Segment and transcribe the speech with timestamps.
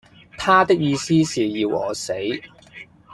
[0.35, 2.11] 他的意思是要我死。